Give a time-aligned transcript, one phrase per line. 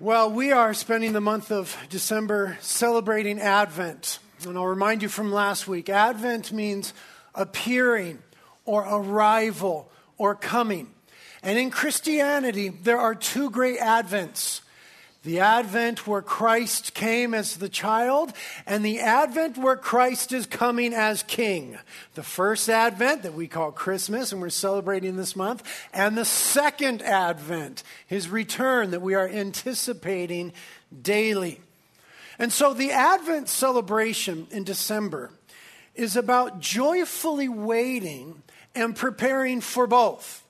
[0.00, 4.18] Well, we are spending the month of December celebrating Advent.
[4.44, 6.92] And I'll remind you from last week Advent means
[7.32, 8.18] appearing
[8.64, 9.88] or arrival
[10.18, 10.92] or coming.
[11.44, 14.62] And in Christianity, there are two great Advents
[15.24, 18.32] the Advent where Christ came as the child,
[18.66, 21.78] and the Advent where Christ is coming as king.
[22.14, 25.62] The first Advent that we call Christmas, and we're celebrating this month,
[25.92, 30.52] and the second Advent, his return that we are anticipating
[31.02, 31.60] daily.
[32.38, 35.30] And so the Advent celebration in December
[35.94, 38.42] is about joyfully waiting
[38.74, 40.44] and preparing for both.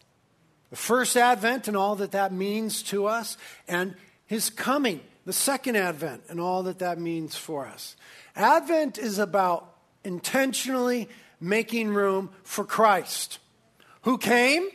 [0.70, 3.36] The first Advent and all that that means to us,
[3.68, 3.94] and
[4.27, 7.96] his coming, the second advent, and all that that means for us.
[8.37, 9.74] Advent is about
[10.05, 11.09] intentionally
[11.41, 13.38] making room for Christ,
[14.02, 14.69] who came,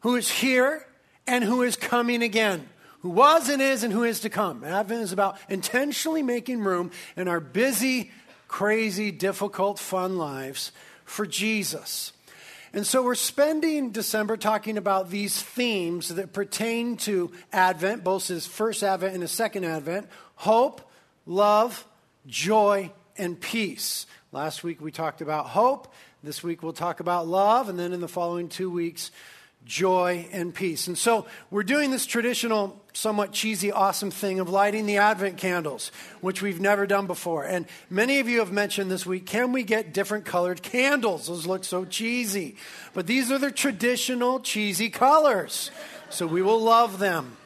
[0.00, 0.86] who is here,
[1.26, 2.68] and who is coming again,
[3.00, 4.64] who was and is and who is to come.
[4.64, 8.10] Advent is about intentionally making room in our busy,
[8.48, 10.72] crazy, difficult, fun lives
[11.04, 12.12] for Jesus.
[12.74, 18.46] And so we're spending December talking about these themes that pertain to Advent, both his
[18.46, 20.80] first Advent and his second Advent hope,
[21.26, 21.86] love,
[22.26, 24.06] joy, and peace.
[24.32, 25.92] Last week we talked about hope.
[26.22, 27.68] This week we'll talk about love.
[27.68, 29.10] And then in the following two weeks,
[29.64, 30.86] joy, and peace.
[30.86, 35.92] And so we're doing this traditional, somewhat cheesy, awesome thing of lighting the Advent candles,
[36.20, 37.44] which we've never done before.
[37.44, 41.26] And many of you have mentioned this week can we get different colored candles?
[41.26, 42.56] Those look so cheesy.
[42.92, 45.70] But these are the traditional cheesy colors.
[46.10, 47.36] So we will love them.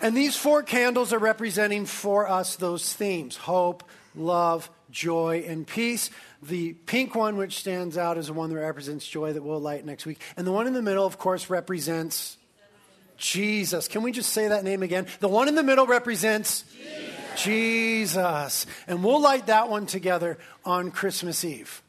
[0.00, 3.82] And these four candles are representing for us those themes hope,
[4.14, 6.10] love, joy, and peace.
[6.42, 9.84] The pink one, which stands out, is the one that represents joy that we'll light
[9.84, 10.20] next week.
[10.36, 12.36] And the one in the middle, of course, represents
[13.16, 13.88] Jesus.
[13.88, 15.06] Can we just say that name again?
[15.20, 17.16] The one in the middle represents Jesus.
[17.36, 18.66] Jesus.
[18.86, 21.82] And we'll light that one together on Christmas Eve.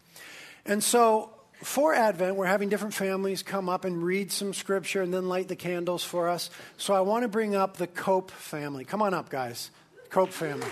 [0.66, 1.31] And so
[1.63, 5.47] for Advent, we're having different families come up and read some scripture and then light
[5.47, 6.50] the candles for us.
[6.77, 8.85] So I want to bring up the Cope family.
[8.85, 9.71] Come on up, guys.
[10.09, 10.67] Cope family.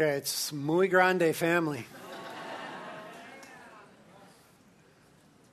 [0.00, 1.84] Okay, it's muy grande family.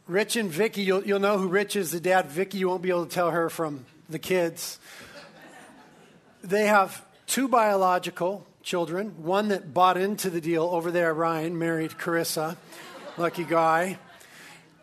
[0.05, 2.27] Rich and Vicky, you'll, you'll know who Rich is, the dad.
[2.27, 4.77] Vicky, you won't be able to tell her from the kids.
[6.43, 11.93] They have two biological children, one that bought into the deal over there, Ryan, married
[11.93, 12.55] Carissa,
[13.17, 13.97] lucky guy.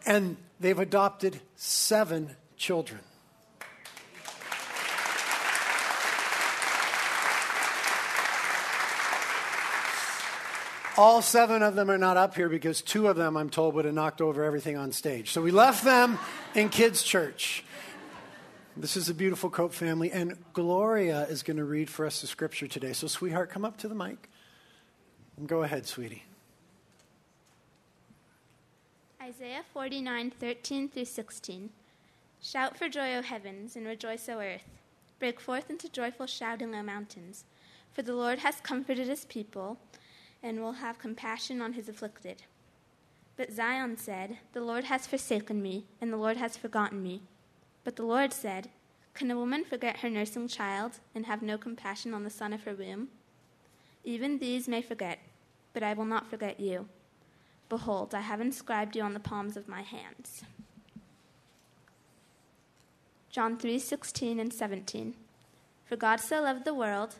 [0.04, 2.98] And they've adopted seven children.
[11.02, 13.86] All seven of them are not up here because two of them, I'm told, would
[13.86, 15.32] have knocked over everything on stage.
[15.32, 16.16] So we left them
[16.54, 17.64] in kids' church.
[18.76, 22.28] This is a beautiful Cope family, and Gloria is going to read for us the
[22.28, 22.92] scripture today.
[22.92, 24.30] So, sweetheart, come up to the mic.
[25.36, 26.22] And go ahead, sweetie.
[29.20, 31.70] Isaiah 49, 13 through 16.
[32.40, 34.70] Shout for joy, O heavens, and rejoice, O earth.
[35.18, 37.42] Break forth into joyful shouting, O mountains.
[37.92, 39.78] For the Lord has comforted his people
[40.42, 42.42] and will have compassion on his afflicted.
[43.36, 47.22] But Zion said, The Lord has forsaken me, and the Lord has forgotten me.
[47.84, 48.68] But the Lord said,
[49.14, 52.64] Can a woman forget her nursing child and have no compassion on the son of
[52.64, 53.08] her womb?
[54.04, 55.20] Even these may forget,
[55.72, 56.88] but I will not forget you.
[57.68, 60.42] Behold, I have inscribed you on the palms of my hands.
[63.30, 65.14] John 3:16 and 17.
[65.86, 67.16] For God so loved the world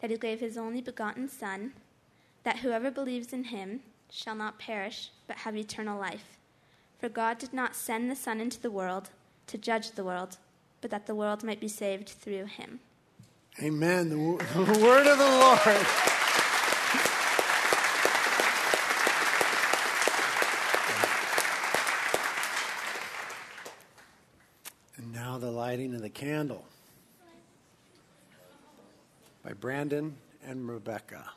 [0.00, 1.72] that he gave his only begotten son
[2.44, 6.38] that whoever believes in him shall not perish, but have eternal life.
[6.98, 9.10] For God did not send the Son into the world
[9.48, 10.36] to judge the world,
[10.80, 12.80] but that the world might be saved through him.
[13.62, 14.08] Amen.
[14.08, 14.16] The,
[14.64, 15.86] the word of the Lord.
[24.96, 26.64] And now the lighting of the candle
[29.42, 30.16] by Brandon
[30.46, 31.30] and Rebecca.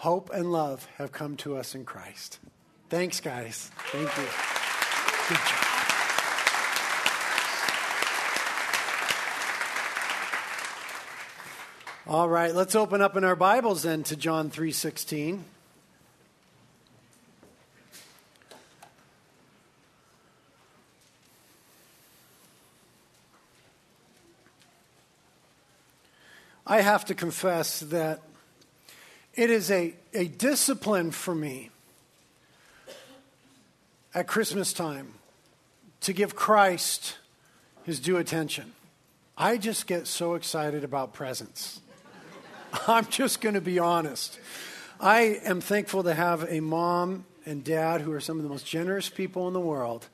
[0.00, 2.38] hope and love have come to us in Christ.
[2.88, 3.70] Thanks, guys.
[3.92, 4.24] Thank you.
[5.28, 5.66] Good job.
[12.06, 15.44] All right, let's open up in our Bibles then to John 3:16.
[26.66, 28.22] I have to confess that
[29.34, 31.70] it is a, a discipline for me
[34.14, 35.14] at Christmas time
[36.00, 37.16] to give Christ
[37.84, 38.72] his due attention.
[39.36, 41.80] I just get so excited about presents.
[42.88, 44.38] I'm just going to be honest.
[45.00, 48.66] I am thankful to have a mom and dad who are some of the most
[48.66, 50.06] generous people in the world,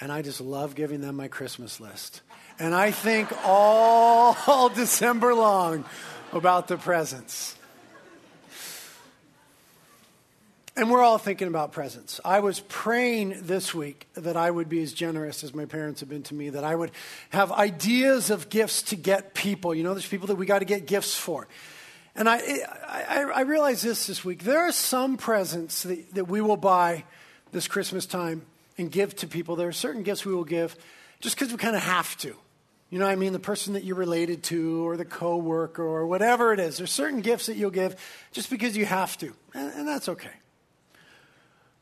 [0.00, 2.22] and I just love giving them my Christmas list.
[2.58, 5.84] And I think all, all December long
[6.32, 7.56] about the presents.
[10.74, 12.18] And we're all thinking about presents.
[12.24, 16.08] I was praying this week that I would be as generous as my parents have
[16.08, 16.92] been to me, that I would
[17.28, 19.74] have ideas of gifts to get people.
[19.74, 21.46] You know, there's people that we got to get gifts for.
[22.14, 22.38] And I,
[22.88, 24.44] I, I realized this this week.
[24.44, 27.04] There are some presents that, that we will buy
[27.52, 28.42] this Christmas time
[28.78, 29.56] and give to people.
[29.56, 30.74] There are certain gifts we will give
[31.20, 32.34] just because we kind of have to.
[32.88, 33.34] You know I mean?
[33.34, 36.78] The person that you're related to or the coworker or whatever it is.
[36.78, 37.96] There's certain gifts that you'll give
[38.32, 39.34] just because you have to.
[39.54, 40.30] And, and that's okay.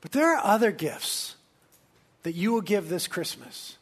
[0.00, 1.36] But there are other gifts
[2.22, 3.76] that you will give this Christmas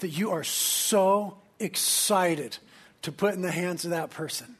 [0.00, 2.58] that you are so excited
[3.02, 4.56] to put in the hands of that person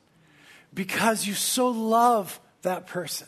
[0.72, 3.26] because you so love that person.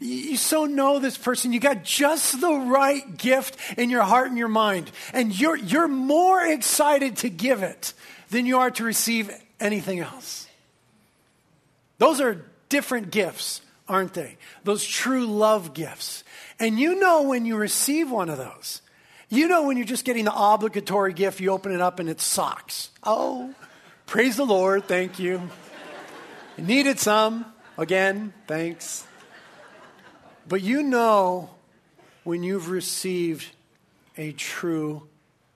[0.00, 1.52] You so know this person.
[1.52, 4.90] You got just the right gift in your heart and your mind.
[5.12, 7.92] And you're, you're more excited to give it
[8.30, 9.30] than you are to receive
[9.60, 10.48] anything else.
[11.98, 14.36] Those are different gifts aren't they?
[14.64, 16.24] Those true love gifts.
[16.58, 18.82] And you know when you receive one of those.
[19.28, 22.24] You know when you're just getting the obligatory gift, you open it up and it's
[22.24, 22.90] socks.
[23.02, 23.54] Oh,
[24.06, 25.50] praise the Lord, thank you.
[26.56, 27.44] needed some.
[27.76, 29.06] Again, thanks.
[30.48, 31.50] But you know
[32.24, 33.48] when you've received
[34.16, 35.08] a true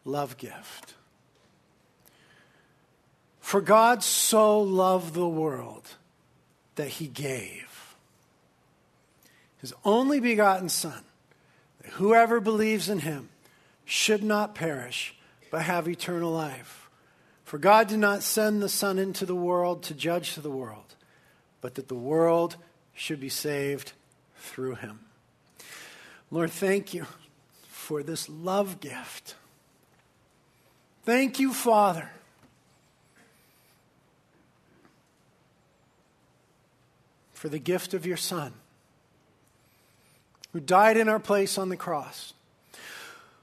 [0.04, 0.94] love gift.
[3.40, 5.88] For God so loved the world
[6.76, 7.69] that he gave
[9.60, 11.02] his only begotten Son,
[11.82, 13.28] that whoever believes in him
[13.84, 15.14] should not perish,
[15.50, 16.88] but have eternal life.
[17.44, 20.94] For God did not send the Son into the world to judge the world,
[21.60, 22.56] but that the world
[22.94, 23.92] should be saved
[24.36, 25.00] through him.
[26.30, 27.06] Lord, thank you
[27.68, 29.34] for this love gift.
[31.04, 32.10] Thank you, Father.
[37.32, 38.52] For the gift of your Son
[40.52, 42.34] who died in our place on the cross,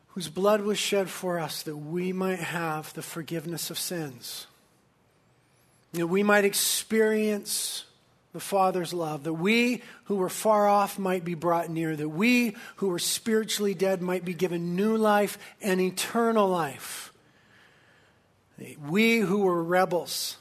[0.10, 4.48] whose blood was shed for us that we might have the forgiveness of sins,
[5.94, 7.86] that we might experience
[8.34, 12.56] the Father's love, that we who were far off might be brought near, that we
[12.78, 17.14] who were spiritually dead might be given new life and eternal life.
[18.88, 20.38] We who were rebels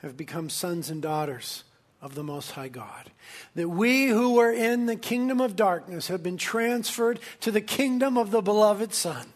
[0.00, 1.64] have become sons and daughters
[2.02, 3.10] of the Most High God.
[3.54, 8.18] That we who were in the kingdom of darkness have been transferred to the kingdom
[8.18, 9.32] of the beloved Son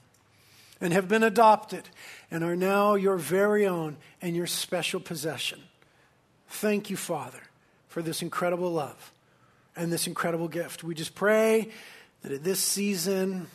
[0.80, 1.88] and have been adopted
[2.30, 5.62] and are now your very own and your special possession.
[6.48, 7.40] Thank you, Father,
[7.88, 9.12] for this incredible love
[9.76, 10.82] and this incredible gift.
[10.82, 11.70] We just pray
[12.22, 13.46] that at this season,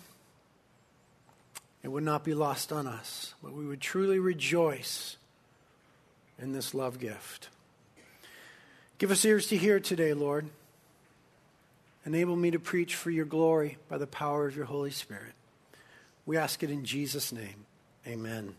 [1.83, 5.17] it would not be lost on us, but we would truly rejoice
[6.39, 7.50] in this love gift.
[9.01, 10.46] Give us ears to hear today, Lord.
[12.05, 15.34] Enable me to preach for your glory by the power of your Holy Spirit.
[16.27, 17.65] We ask it in Jesus' name.
[18.05, 18.53] Amen.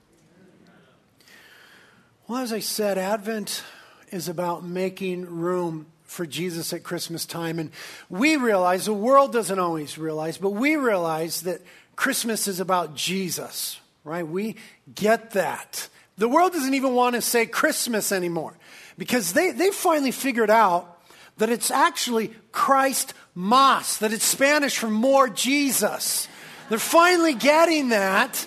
[2.26, 3.62] Well, as I said, Advent
[4.10, 7.60] is about making room for Jesus at Christmas time.
[7.60, 7.70] And
[8.10, 11.60] we realize, the world doesn't always realize, but we realize that
[11.94, 14.26] Christmas is about Jesus, right?
[14.26, 14.56] We
[14.92, 15.88] get that.
[16.18, 18.56] The world doesn't even want to say Christmas anymore
[18.98, 21.00] because they, they finally figured out
[21.38, 26.28] that it's actually Christ Mas, that it's Spanish for more Jesus.
[26.68, 28.46] They're finally getting that.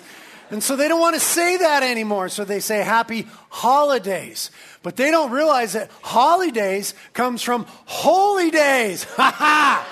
[0.50, 2.28] And so they don't want to say that anymore.
[2.28, 4.50] So they say happy holidays.
[4.82, 9.04] But they don't realize that holidays comes from holy days.
[9.16, 9.86] Ha ha!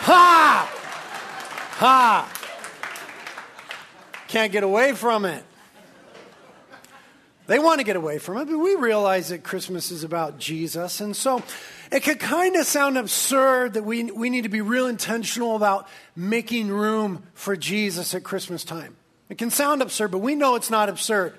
[0.00, 0.68] Ha!
[1.78, 2.38] Ha!
[4.28, 5.44] Can't get away from it.
[7.48, 11.00] They want to get away from it, but we realize that Christmas is about Jesus.
[11.00, 11.42] And so
[11.90, 15.88] it could kind of sound absurd that we, we need to be real intentional about
[16.14, 18.96] making room for Jesus at Christmas time.
[19.30, 21.38] It can sound absurd, but we know it's not absurd.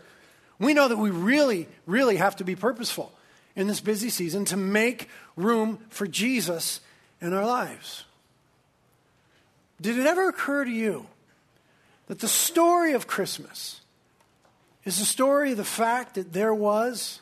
[0.57, 3.11] We know that we really, really have to be purposeful
[3.55, 6.81] in this busy season to make room for Jesus
[7.21, 8.05] in our lives.
[9.79, 11.05] Did it ever occur to you
[12.07, 13.78] that the story of Christmas
[14.85, 17.21] is the story of the fact that there was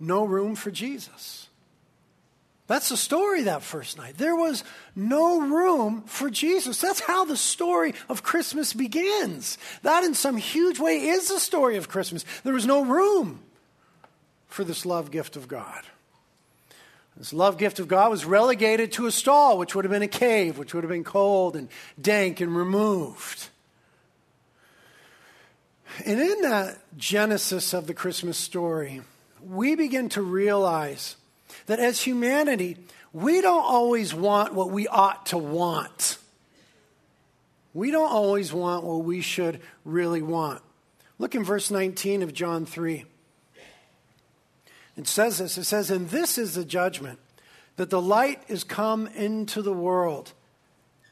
[0.00, 1.48] no room for Jesus.
[2.66, 4.18] That's the story that first night.
[4.18, 4.62] There was
[4.94, 6.80] no room for Jesus.
[6.80, 9.56] That's how the story of Christmas begins.
[9.82, 12.26] That, in some huge way, is the story of Christmas.
[12.44, 13.40] There was no room
[14.48, 15.82] for this love gift of God.
[17.16, 20.08] This love gift of God was relegated to a stall, which would have been a
[20.08, 21.68] cave, which would have been cold and
[22.00, 23.48] dank and removed.
[26.04, 29.02] And in that genesis of the Christmas story,
[29.42, 31.16] we begin to realize
[31.66, 32.76] that as humanity,
[33.12, 36.18] we don't always want what we ought to want.
[37.74, 40.62] We don't always want what we should really want.
[41.18, 43.04] Look in verse 19 of John 3.
[44.96, 47.18] It says this it says, And this is the judgment
[47.76, 50.32] that the light is come into the world,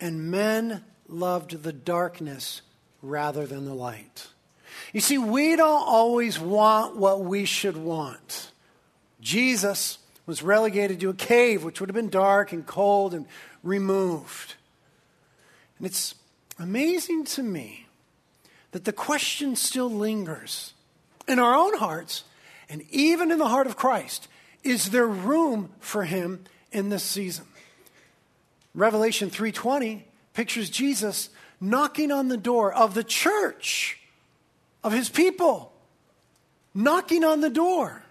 [0.01, 2.63] and men loved the darkness
[3.01, 4.27] rather than the light.
[4.93, 8.51] You see, we don't always want what we should want.
[9.21, 13.27] Jesus was relegated to a cave, which would have been dark and cold and
[13.63, 14.55] removed.
[15.79, 16.15] And it's
[16.59, 17.87] amazing to me
[18.73, 20.75] that the question still lingers
[21.29, 22.25] in our own hearts
[22.69, 24.29] and even in the heart of Christ
[24.65, 27.47] is there room for him in this season?
[28.75, 33.99] Revelation 3:20 pictures Jesus knocking on the door of the church
[34.87, 35.73] of his people
[36.73, 38.03] knocking on the door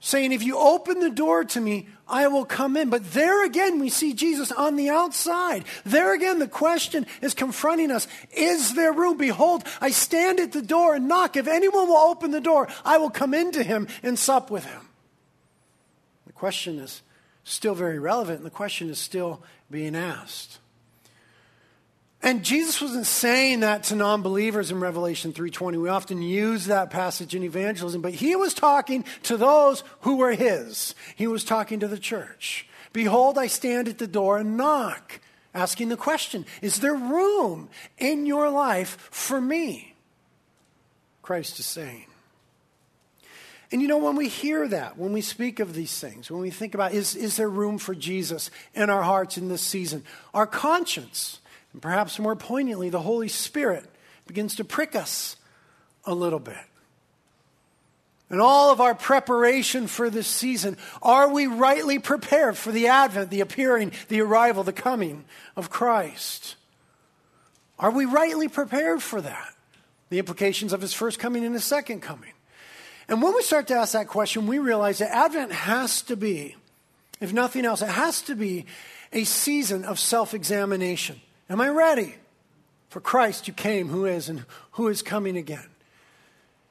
[0.00, 2.88] saying if you open the door to me I will come in.
[2.88, 5.64] But there again, we see Jesus on the outside.
[5.84, 9.18] There again, the question is confronting us Is there room?
[9.18, 11.36] Behold, I stand at the door and knock.
[11.36, 14.88] If anyone will open the door, I will come into him and sup with him.
[16.26, 17.02] The question is
[17.44, 20.58] still very relevant, and the question is still being asked.
[22.20, 25.78] And Jesus wasn't saying that to non-believers in Revelation 3:20.
[25.78, 30.32] We often use that passage in evangelism, but he was talking to those who were
[30.32, 30.96] his.
[31.14, 32.66] He was talking to the church.
[32.92, 35.20] Behold, I stand at the door and knock,
[35.54, 39.94] asking the question, is there room in your life for me?
[41.22, 42.06] Christ is saying.
[43.70, 46.50] And you know, when we hear that, when we speak of these things, when we
[46.50, 50.46] think about is, is there room for Jesus in our hearts in this season, our
[50.46, 51.37] conscience
[51.72, 53.84] and perhaps more poignantly, the Holy Spirit
[54.26, 55.36] begins to prick us
[56.04, 56.56] a little bit.
[58.30, 63.30] And all of our preparation for this season, are we rightly prepared for the advent,
[63.30, 65.24] the appearing, the arrival, the coming
[65.56, 66.56] of Christ?
[67.78, 69.54] Are we rightly prepared for that?
[70.10, 72.32] The implications of his first coming and his second coming.
[73.08, 76.54] And when we start to ask that question, we realize that Advent has to be,
[77.20, 78.66] if nothing else, it has to be
[79.12, 81.18] a season of self examination.
[81.50, 82.16] Am I ready
[82.90, 85.66] for Christ who came, who is, and who is coming again?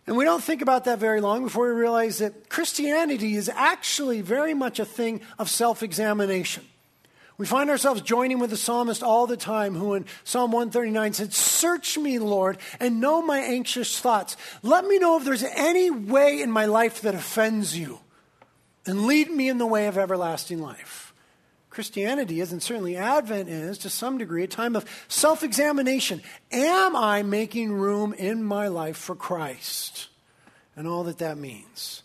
[0.06, 4.22] And we don't think about that very long before we realize that Christianity is actually
[4.22, 6.64] very much a thing of self examination.
[7.38, 11.34] We find ourselves joining with the psalmist all the time, who in Psalm 139 said,
[11.34, 14.38] Search me, Lord, and know my anxious thoughts.
[14.64, 18.00] Let me know if there's any way in my life that offends you,
[18.88, 21.07] and lead me in the way of everlasting life.
[21.78, 26.24] Christianity is, and certainly Advent is, to some degree, a time of self examination.
[26.52, 30.08] Am I making room in my life for Christ?
[30.76, 32.02] And all that that means.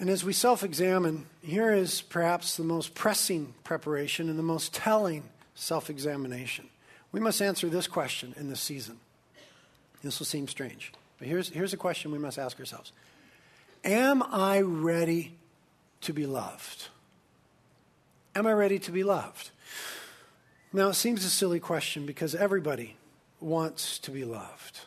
[0.00, 4.74] And as we self examine, here is perhaps the most pressing preparation and the most
[4.74, 5.22] telling
[5.54, 6.66] self examination.
[7.12, 8.98] We must answer this question in this season.
[10.02, 12.90] This will seem strange, but here's, here's a question we must ask ourselves
[13.84, 15.34] Am I ready
[16.00, 16.88] to be loved?
[18.34, 19.50] Am I ready to be loved?
[20.72, 22.96] Now, it seems a silly question because everybody
[23.40, 24.80] wants to be loved.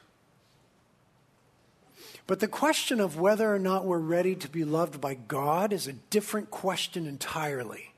[2.28, 5.88] But the question of whether or not we're ready to be loved by God is
[5.88, 7.94] a different question entirely.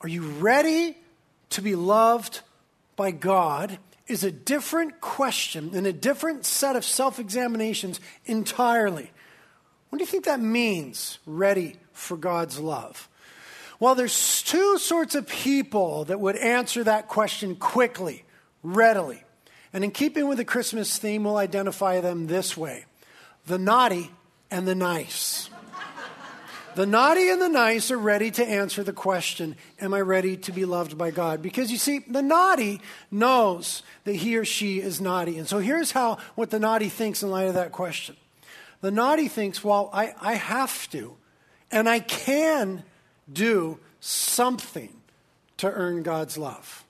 [0.00, 0.96] Are you ready
[1.50, 2.40] to be loved
[2.96, 3.78] by God?
[4.06, 9.10] Is a different question and a different set of self examinations entirely.
[9.90, 13.10] What do you think that means, ready for God's love?
[13.80, 18.24] Well, there's two sorts of people that would answer that question quickly,
[18.62, 19.22] readily.
[19.72, 22.86] And in keeping with the Christmas theme, we'll identify them this way
[23.46, 24.10] the naughty
[24.50, 25.48] and the nice.
[26.74, 30.52] the naughty and the nice are ready to answer the question Am I ready to
[30.52, 31.40] be loved by God?
[31.40, 32.80] Because you see, the naughty
[33.12, 35.38] knows that he or she is naughty.
[35.38, 38.16] And so here's how what the naughty thinks in light of that question.
[38.80, 41.16] The naughty thinks, Well, I, I have to,
[41.70, 42.82] and I can
[43.32, 44.94] do something
[45.58, 46.84] to earn God's love.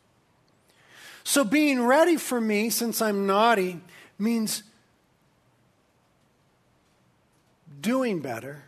[1.25, 3.80] So, being ready for me, since I'm naughty,
[4.18, 4.62] means
[7.80, 8.64] doing better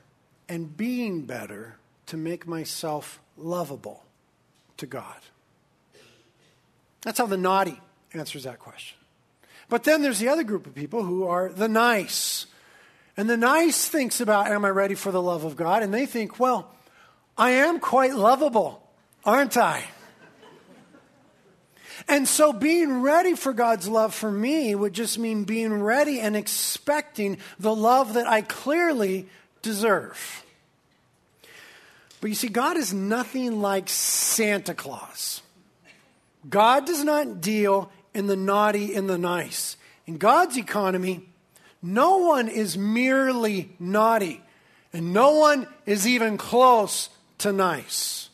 [0.48, 4.04] and being better to make myself lovable
[4.76, 5.16] to God?
[7.02, 7.80] That's how the naughty
[8.12, 8.98] answers that question.
[9.68, 12.46] But then there's the other group of people who are the nice.
[13.16, 15.82] And the nice thinks about, am I ready for the love of God?
[15.82, 16.74] And they think, well,
[17.40, 18.86] I am quite lovable,
[19.24, 19.82] aren't I?
[22.06, 26.36] And so being ready for God's love for me would just mean being ready and
[26.36, 29.26] expecting the love that I clearly
[29.62, 30.44] deserve.
[32.20, 35.40] But you see, God is nothing like Santa Claus.
[36.46, 39.78] God does not deal in the naughty and the nice.
[40.06, 41.26] In God's economy,
[41.80, 44.42] no one is merely naughty,
[44.92, 47.08] and no one is even close
[47.40, 48.30] to nice.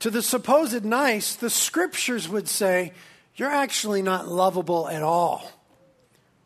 [0.00, 2.92] To the supposed nice, the scriptures would say,
[3.36, 5.52] You're actually not lovable at all.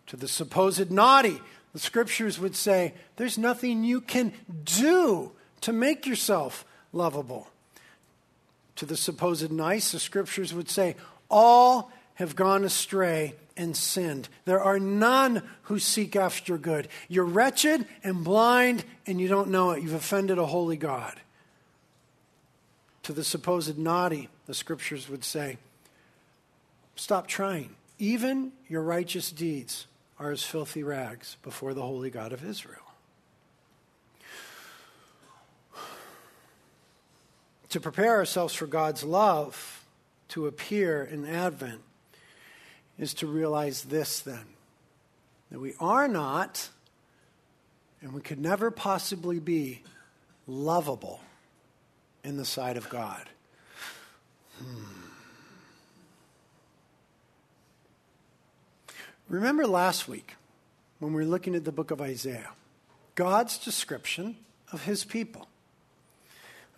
[0.09, 1.40] To the supposed naughty,
[1.73, 4.33] the scriptures would say, There's nothing you can
[4.64, 7.49] do to make yourself lovable.
[8.76, 10.97] To the supposed nice, the scriptures would say,
[11.31, 14.28] All have gone astray and sinned.
[14.45, 16.88] There are none who seek after good.
[17.09, 19.83] You're wretched and blind, and you don't know it.
[19.83, 21.21] You've offended a holy God.
[23.05, 25.59] To the supposed naughty, the scriptures would say,
[26.95, 27.75] Stop trying.
[27.99, 29.87] Even your righteous deeds
[30.19, 32.79] are as filthy rags before the holy God of Israel.
[37.71, 39.85] To prepare ourselves for God's love
[40.29, 41.81] to appear in Advent
[42.99, 44.45] is to realize this then
[45.51, 46.69] that we are not,
[48.01, 49.83] and we could never possibly be,
[50.47, 51.21] lovable
[52.25, 53.29] in the sight of God.
[54.59, 55.02] Hmm.
[59.29, 60.35] Remember last week
[60.99, 62.51] when we were looking at the book of Isaiah,
[63.14, 64.37] God's description
[64.73, 65.49] of his people.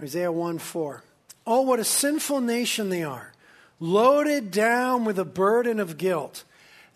[0.01, 1.03] Isaiah 1 4.
[1.47, 3.33] Oh, what a sinful nation they are,
[3.81, 6.45] loaded down with a burden of guilt.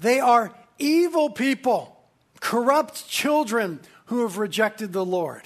[0.00, 2.00] They are evil people,
[2.40, 5.42] corrupt children who have rejected the Lord.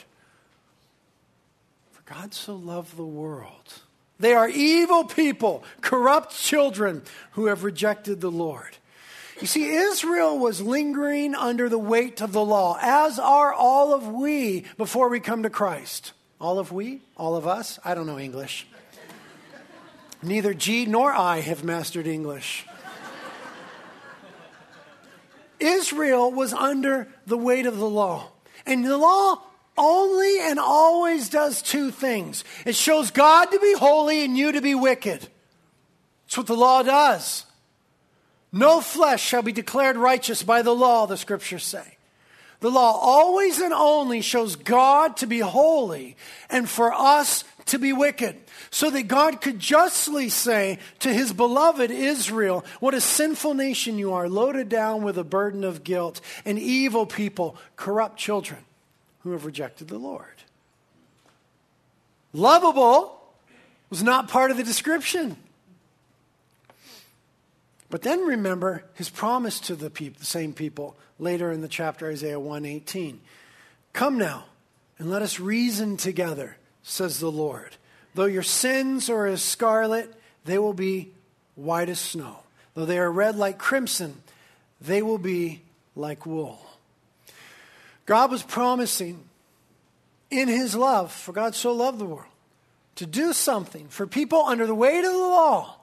[2.04, 3.80] God so loved the world.
[4.18, 8.76] They are evil people, corrupt children who have rejected the Lord.
[9.40, 14.06] You see, Israel was lingering under the weight of the law, as are all of
[14.06, 16.12] we before we come to Christ.
[16.40, 17.00] All of we?
[17.16, 17.80] All of us?
[17.84, 18.66] I don't know English.
[20.22, 22.66] Neither G nor I have mastered English.
[25.58, 28.28] Israel was under the weight of the law.
[28.66, 29.42] And the law
[29.76, 34.60] only and always does two things it shows God to be holy and you to
[34.60, 35.28] be wicked.
[36.24, 37.46] That's what the law does.
[38.52, 41.96] No flesh shall be declared righteous by the law, the scriptures say.
[42.60, 46.16] The law always and only shows God to be holy
[46.48, 48.36] and for us to be wicked,
[48.70, 54.12] so that God could justly say to his beloved Israel, What a sinful nation you
[54.12, 58.64] are, loaded down with a burden of guilt, and evil people, corrupt children
[59.22, 60.26] who have rejected the Lord.
[62.32, 63.20] Lovable
[63.90, 65.36] was not part of the description.
[67.90, 72.08] But then remember his promise to the, people, the same people later in the chapter
[72.08, 73.20] Isaiah 118.
[73.92, 74.46] Come now
[74.98, 77.76] and let us reason together, says the Lord.
[78.14, 80.12] Though your sins are as scarlet,
[80.46, 81.12] they will be
[81.54, 82.38] white as snow.
[82.74, 84.22] Though they are red like crimson,
[84.80, 85.60] they will be
[85.94, 86.64] like wool.
[88.06, 89.28] God was promising
[90.30, 92.26] in his love, for God so loved the world,
[92.96, 95.76] to do something for people under the weight of the law,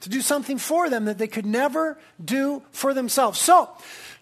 [0.00, 3.40] to do something for them that they could never do for themselves.
[3.40, 3.70] So,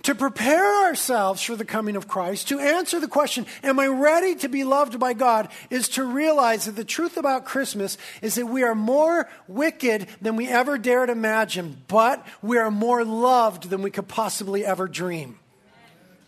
[0.03, 4.37] to prepare ourselves for the coming of Christ, to answer the question, Am I ready
[4.37, 5.49] to be loved by God?
[5.69, 10.37] is to realize that the truth about Christmas is that we are more wicked than
[10.37, 15.39] we ever dared imagine, but we are more loved than we could possibly ever dream.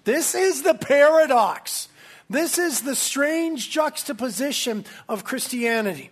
[0.05, 1.89] This is the paradox.
[2.31, 6.11] This is the strange juxtaposition of Christianity.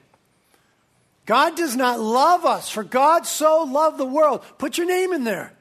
[1.26, 4.44] God does not love us, for God so loved the world.
[4.58, 5.52] Put your name in there.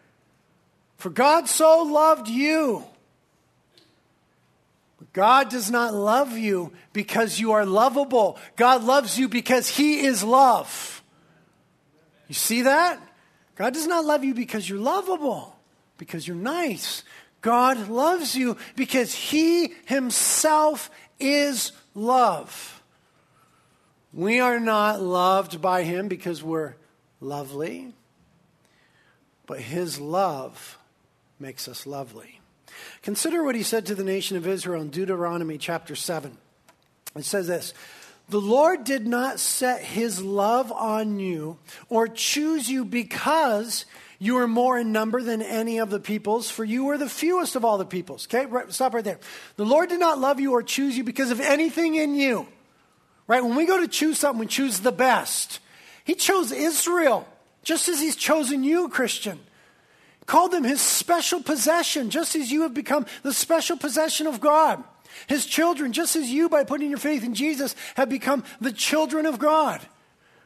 [0.98, 2.84] For God so loved you.
[5.16, 8.38] God does not love you because you are lovable.
[8.58, 11.02] God loves you because He is love.
[12.28, 13.00] You see that?
[13.56, 15.56] God does not love you because you're lovable,
[15.98, 17.04] because you're nice,
[17.46, 22.82] God loves you because He Himself is love.
[24.12, 26.74] We are not loved by Him because we're
[27.22, 27.94] lovely,
[29.46, 30.80] but His love
[31.40, 32.42] makes us lovely.
[33.04, 36.36] Consider what he said to the nation of Israel in Deuteronomy chapter 7.
[37.16, 37.76] It says this
[38.30, 43.86] The Lord did not set his love on you or choose you because
[44.26, 47.56] you are more in number than any of the peoples, for you were the fewest
[47.56, 48.28] of all the peoples.
[48.28, 49.20] Okay, right, stop right there.
[49.56, 52.48] The Lord did not love you or choose you because of anything in you.
[53.28, 53.44] Right?
[53.44, 55.60] When we go to choose something, we choose the best.
[56.04, 57.28] He chose Israel,
[57.64, 59.40] just as He's chosen you, Christian.
[60.26, 64.84] Called them His special possession, just as you have become the special possession of God.
[65.28, 69.26] His children, just as you, by putting your faith in Jesus, have become the children
[69.26, 69.82] of God.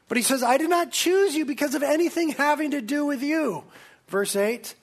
[0.10, 3.24] But he says, I did not choose you because of anything having to do with
[3.24, 3.64] you.
[4.08, 4.74] Verse 8,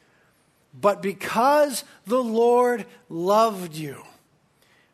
[0.81, 4.03] but because the Lord loved you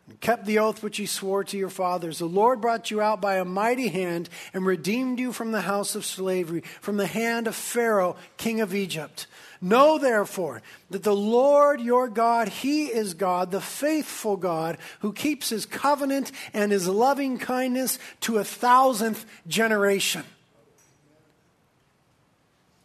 [0.09, 3.21] and kept the oath which he swore to your fathers, the Lord brought you out
[3.21, 7.47] by a mighty hand and redeemed you from the house of slavery, from the hand
[7.47, 9.27] of Pharaoh, king of Egypt.
[9.64, 15.51] Know therefore that the Lord your God, He is God, the faithful God, who keeps
[15.51, 20.25] His covenant and His loving kindness to a thousandth generation.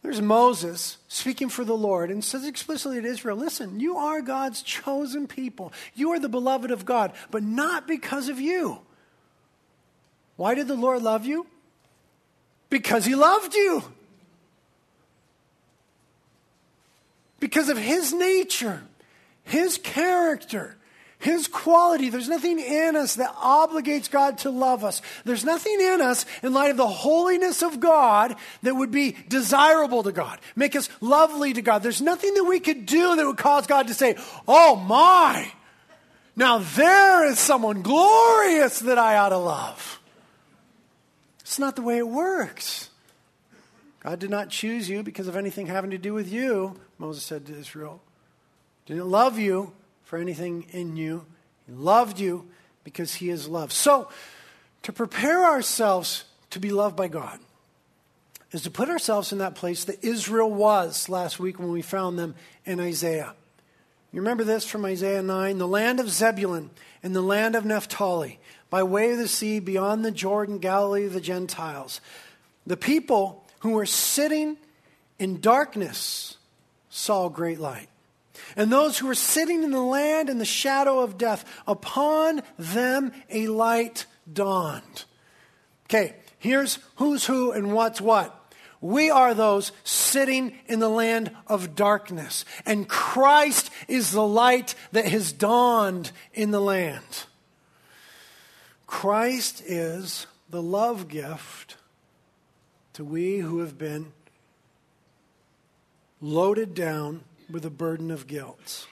[0.03, 4.61] There's Moses speaking for the Lord and says explicitly to Israel listen, you are God's
[4.61, 5.73] chosen people.
[5.95, 8.77] You are the beloved of God, but not because of you.
[10.35, 11.47] Why did the Lord love you?
[12.69, 13.83] Because He loved you.
[17.39, 18.84] Because of his nature,
[19.43, 20.78] his character,
[21.19, 22.10] his quality.
[22.10, 25.02] There's nothing in us that obligates God to love us.
[25.26, 30.04] There's nothing in us, in light of the holiness of God, that would be desirable
[30.04, 31.84] to God, make us lovely to God.
[31.84, 34.15] There's nothing that we could do that would cause God to say,
[34.47, 35.52] Oh my,
[36.36, 40.00] now there is someone glorious that I ought to love.
[41.39, 42.87] It's not the way it works.
[44.07, 47.45] God did not choose you because of anything having to do with you, Moses said
[47.47, 48.01] to Israel.
[48.85, 51.25] Didn't love you for anything in you.
[51.65, 52.47] He loved you
[52.85, 53.73] because he is love.
[53.73, 54.07] So,
[54.83, 57.37] to prepare ourselves to be loved by God
[58.53, 62.17] is to put ourselves in that place that Israel was last week when we found
[62.17, 63.33] them in Isaiah.
[64.13, 66.69] You remember this from Isaiah 9 the land of Zebulun
[67.03, 68.39] and the land of Naphtali,
[68.69, 71.99] by way of the sea beyond the Jordan, Galilee of the Gentiles.
[72.65, 74.57] The people who were sitting
[75.19, 76.37] in darkness
[76.89, 77.89] saw great light.
[78.55, 83.11] And those who were sitting in the land in the shadow of death, upon them
[83.29, 85.05] a light dawned.
[85.85, 88.33] Okay, here's who's who and what's what.
[88.79, 95.07] We are those sitting in the land of darkness, and Christ is the light that
[95.07, 97.25] has dawned in the land.
[98.85, 101.76] Christ is the love gift
[102.97, 104.12] to we who have been
[106.19, 108.88] loaded down with a burden of guilt.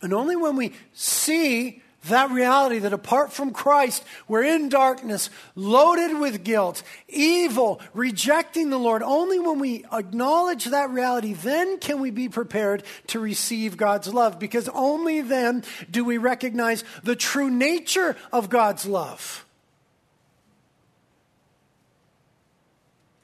[0.00, 6.20] And only when we see that reality that apart from Christ, we're in darkness, loaded
[6.20, 9.02] with guilt, evil, rejecting the Lord.
[9.02, 14.38] Only when we acknowledge that reality, then can we be prepared to receive God's love,
[14.38, 19.43] because only then do we recognize the true nature of God's love.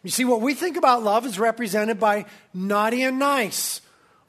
[0.03, 3.81] You see, what we think about love is represented by naughty and nice.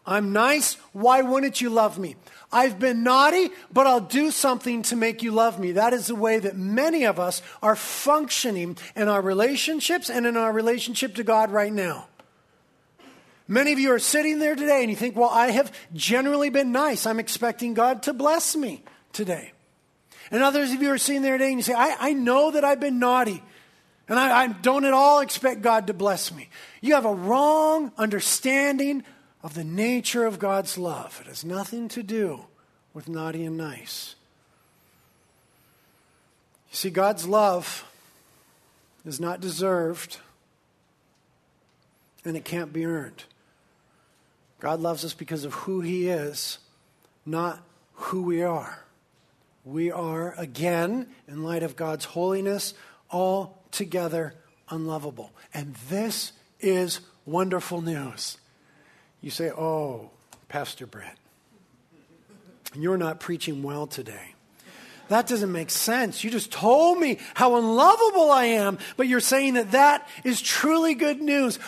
[0.05, 2.15] I'm nice, why wouldn't you love me?
[2.51, 5.73] I've been naughty, but I'll do something to make you love me.
[5.73, 10.35] That is the way that many of us are functioning in our relationships and in
[10.35, 12.07] our relationship to God right now.
[13.47, 16.71] Many of you are sitting there today and you think, well, I have generally been
[16.71, 17.05] nice.
[17.05, 19.53] I'm expecting God to bless me today.
[20.31, 22.63] And others of you are sitting there today and you say, I, I know that
[22.63, 23.43] I've been naughty.
[24.11, 26.49] And I, I don't at all expect God to bless me.
[26.81, 29.05] You have a wrong understanding
[29.41, 31.21] of the nature of God's love.
[31.21, 32.43] It has nothing to do
[32.93, 34.15] with naughty and nice.
[36.71, 37.85] You see, God's love
[39.05, 40.17] is not deserved
[42.25, 43.23] and it can't be earned.
[44.59, 46.59] God loves us because of who He is,
[47.25, 48.83] not who we are.
[49.63, 52.73] We are, again, in light of God's holiness,
[53.09, 54.33] all together
[54.69, 55.31] unlovable.
[55.53, 58.37] And this is wonderful news.
[59.21, 60.09] You say, Oh,
[60.49, 61.17] Pastor Brett,
[62.75, 64.35] you're not preaching well today.
[65.09, 66.23] That doesn't make sense.
[66.23, 70.93] You just told me how unlovable I am, but you're saying that that is truly
[70.93, 71.59] good news.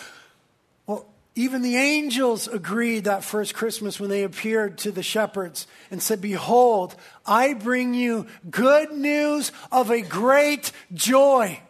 [0.86, 6.02] Well, even the angels agreed that first Christmas when they appeared to the shepherds and
[6.02, 11.60] said, Behold, I bring you good news of a great joy.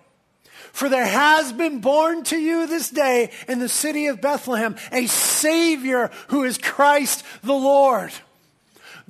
[0.74, 5.06] For there has been born to you this day in the city of Bethlehem a
[5.06, 8.10] Savior who is Christ the Lord.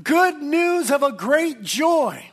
[0.03, 2.31] Good news of a great joy.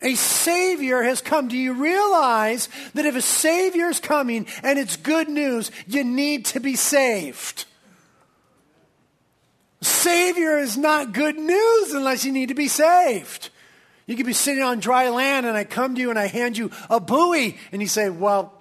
[0.00, 1.48] A Savior has come.
[1.48, 6.46] Do you realize that if a Savior is coming and it's good news, you need
[6.46, 7.66] to be saved?
[9.82, 13.50] Savior is not good news unless you need to be saved.
[14.12, 16.58] You could be sitting on dry land and I come to you and I hand
[16.58, 18.52] you a buoy and you say, Well,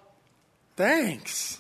[0.78, 1.60] thanks.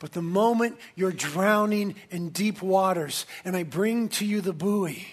[0.00, 5.06] But the moment you're drowning in deep waters and I bring to you the buoy,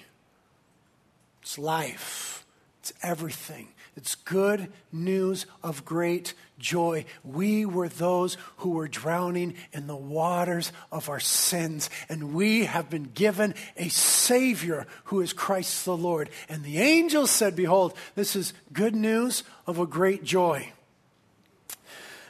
[1.43, 2.47] it's life,
[2.80, 3.67] it's everything.
[3.95, 7.06] It's good news of great joy.
[7.24, 12.89] We were those who were drowning in the waters of our sins, and we have
[12.89, 16.30] been given a Savior who is Christ the Lord.
[16.47, 20.71] And the angels said, Behold, this is good news of a great joy.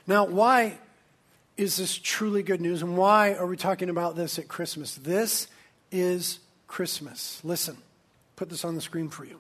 [0.08, 0.80] Now, why
[1.58, 4.96] is this truly good news, and why are we talking about this at Christmas?
[4.96, 5.48] This
[5.92, 7.40] is Christmas.
[7.44, 7.78] Listen,
[8.36, 9.40] put this on the screen for you.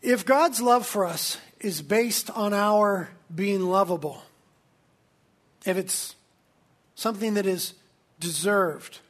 [0.00, 4.22] If God's love for us is based on our being lovable,
[5.64, 6.14] if it's
[6.94, 7.74] something that is
[8.20, 9.00] deserved,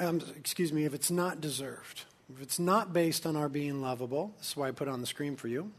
[0.00, 4.34] um, excuse me, if it's not deserved, if it's not based on our being lovable,
[4.38, 5.70] this is why I put on the screen for you.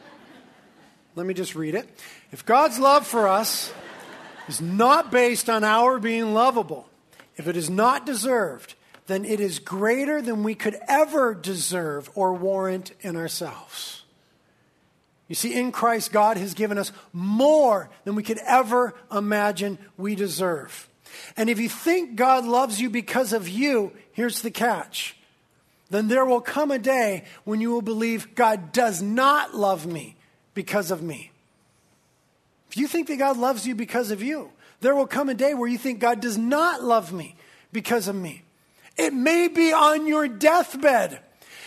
[1.16, 1.88] Let me just read it.
[2.30, 3.72] If God's love for us
[4.48, 6.88] is not based on our being lovable,
[7.36, 8.74] if it is not deserved,
[9.06, 14.02] then it is greater than we could ever deserve or warrant in ourselves.
[15.28, 20.14] You see, in Christ, God has given us more than we could ever imagine we
[20.14, 20.88] deserve.
[21.36, 25.16] And if you think God loves you because of you, here's the catch.
[25.90, 30.16] Then there will come a day when you will believe God does not love me
[30.54, 31.30] because of me.
[32.68, 35.54] If you think that God loves you because of you, there will come a day
[35.54, 37.36] where you think God does not love me
[37.72, 38.42] because of me.
[38.96, 41.20] It may be on your deathbed.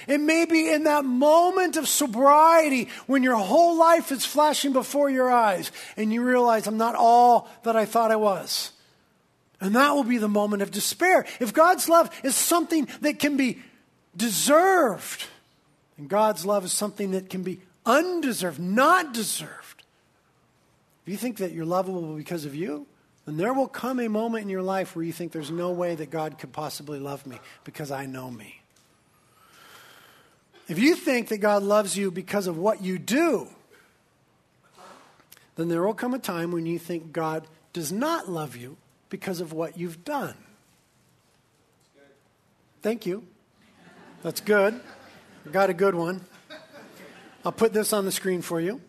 [0.07, 5.09] It may be in that moment of sobriety when your whole life is flashing before
[5.09, 8.71] your eyes and you realize I'm not all that I thought I was.
[9.61, 11.27] And that will be the moment of despair.
[11.39, 13.59] If God's love is something that can be
[14.15, 15.25] deserved,
[15.97, 19.83] and God's love is something that can be undeserved, not deserved,
[21.05, 22.87] if you think that you're lovable because of you,
[23.29, 25.93] and there will come a moment in your life where you think there's no way
[25.93, 28.59] that God could possibly love me because I know me.
[30.67, 33.47] If you think that God loves you because of what you do,
[35.57, 38.77] then there will come a time when you think God does not love you
[39.09, 40.33] because of what you've done.
[42.81, 43.27] Thank you.
[44.23, 44.81] That's good.
[45.45, 46.25] I got a good one.
[47.45, 48.81] I'll put this on the screen for you.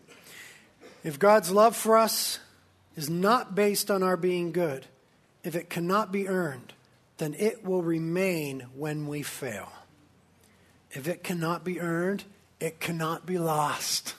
[1.04, 2.38] If God's love for us
[2.96, 4.86] is not based on our being good,
[5.42, 6.72] if it cannot be earned,
[7.18, 9.70] then it will remain when we fail.
[10.92, 12.24] If it cannot be earned,
[12.58, 14.14] it cannot be lost.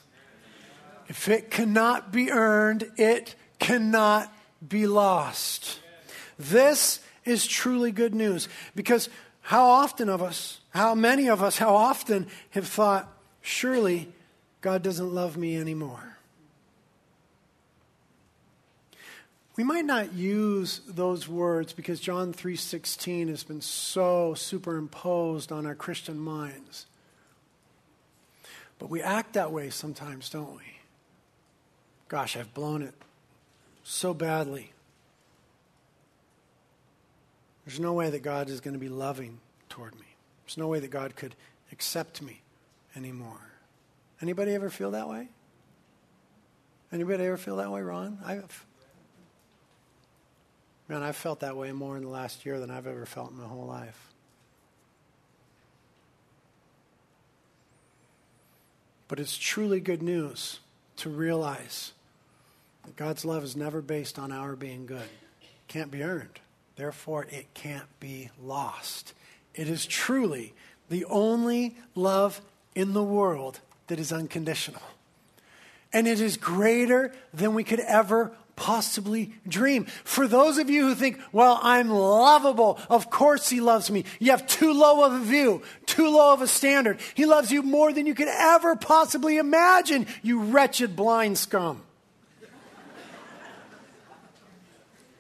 [1.07, 4.33] If it cannot be earned, it cannot
[4.65, 5.79] be lost.
[6.39, 9.09] This is truly good news because
[9.41, 14.11] how often of us, how many of us, how often have thought, surely
[14.61, 16.10] God doesn't love me anymore?
[19.61, 25.75] We might not use those words because John 3:16 has been so superimposed on our
[25.75, 26.87] Christian minds.
[28.79, 30.79] But we act that way sometimes, don't we?
[32.07, 32.95] Gosh, I've blown it
[33.83, 34.73] so badly.
[37.63, 40.07] There's no way that God is going to be loving toward me.
[40.43, 41.35] There's no way that God could
[41.71, 42.41] accept me
[42.95, 43.51] anymore.
[44.23, 45.29] Anybody ever feel that way?
[46.91, 48.17] Anybody ever feel that way, Ron?
[48.25, 48.65] I've
[50.91, 53.37] Man, I've felt that way more in the last year than I've ever felt in
[53.37, 54.11] my whole life.
[59.07, 60.59] But it's truly good news
[60.97, 61.93] to realize
[62.83, 65.07] that God's love is never based on our being good.
[65.41, 66.41] It can't be earned.
[66.75, 69.13] Therefore, it can't be lost.
[69.55, 70.53] It is truly
[70.89, 72.41] the only love
[72.75, 74.81] in the world that is unconditional.
[75.93, 79.85] And it is greater than we could ever possibly dream.
[80.03, 84.05] For those of you who think, well, I'm lovable, of course he loves me.
[84.19, 86.99] You have too low of a view, too low of a standard.
[87.15, 91.81] He loves you more than you could ever possibly imagine, you wretched blind scum.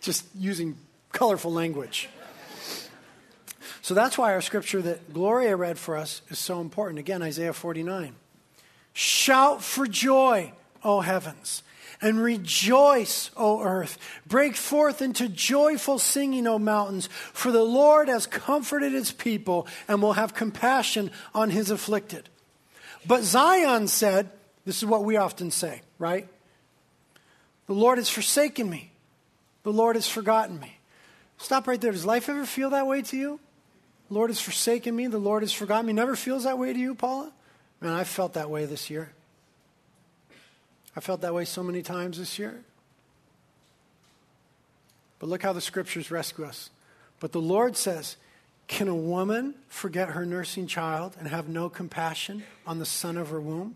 [0.01, 0.77] Just using
[1.11, 2.09] colorful language.
[3.81, 6.99] So that's why our scripture that Gloria read for us is so important.
[6.99, 8.13] Again, Isaiah 49.
[8.93, 11.63] Shout for joy O heavens,
[12.01, 13.97] and rejoice, O earth.
[14.25, 20.01] Break forth into joyful singing, O mountains, for the Lord has comforted his people and
[20.01, 22.29] will have compassion on his afflicted.
[23.05, 24.29] But Zion said,
[24.65, 26.27] This is what we often say, right?
[27.67, 28.91] The Lord has forsaken me.
[29.63, 30.77] The Lord has forgotten me.
[31.37, 31.91] Stop right there.
[31.91, 33.39] Does life ever feel that way to you?
[34.09, 35.07] The Lord has forsaken me.
[35.07, 35.93] The Lord has forgotten me.
[35.93, 37.31] Never feels that way to you, Paula?
[37.79, 39.13] Man, I felt that way this year.
[40.95, 42.63] I felt that way so many times this year.
[45.19, 46.69] But look how the scriptures rescue us.
[47.19, 48.17] But the Lord says,
[48.67, 53.29] Can a woman forget her nursing child and have no compassion on the son of
[53.29, 53.75] her womb?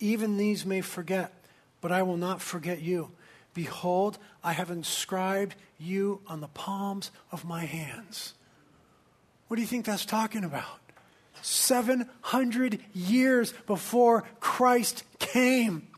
[0.00, 1.32] Even these may forget,
[1.80, 3.10] but I will not forget you.
[3.54, 8.34] Behold, I have inscribed you on the palms of my hands.
[9.48, 10.78] What do you think that's talking about?
[11.42, 15.88] 700 years before Christ came.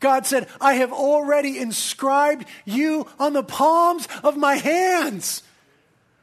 [0.00, 5.42] God said, I have already inscribed you on the palms of my hands.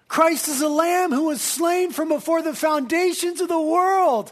[0.08, 4.32] Christ is a lamb who was slain from before the foundations of the world.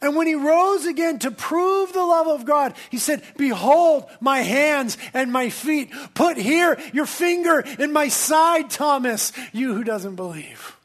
[0.00, 4.40] And when he rose again to prove the love of God, he said, Behold my
[4.40, 5.90] hands and my feet.
[6.14, 10.76] Put here your finger in my side, Thomas, you who doesn't believe.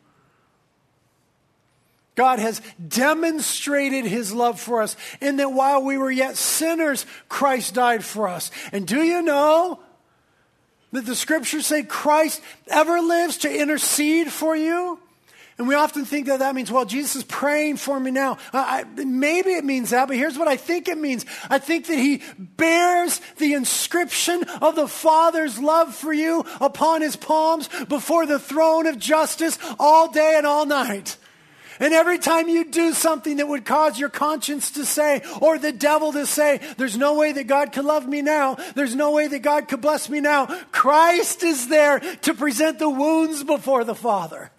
[2.19, 7.75] God has demonstrated his love for us in that while we were yet sinners, Christ
[7.75, 8.51] died for us.
[8.73, 9.79] And do you know
[10.91, 14.99] that the scriptures say Christ ever lives to intercede for you?
[15.57, 18.37] And we often think that that means, well, Jesus is praying for me now.
[18.51, 21.25] I, maybe it means that, but here's what I think it means.
[21.49, 27.15] I think that he bears the inscription of the Father's love for you upon his
[27.15, 31.15] palms before the throne of justice all day and all night.
[31.79, 35.71] And every time you do something that would cause your conscience to say, or the
[35.71, 39.27] devil to say, there's no way that God could love me now, there's no way
[39.27, 43.95] that God could bless me now, Christ is there to present the wounds before the
[43.95, 44.51] Father.